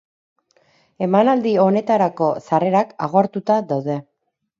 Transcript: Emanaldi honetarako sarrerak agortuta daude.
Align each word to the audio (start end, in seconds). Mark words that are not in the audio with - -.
Emanaldi 1.07 1.51
honetarako 1.65 2.31
sarrerak 2.47 2.95
agortuta 3.09 3.59
daude. 3.75 3.99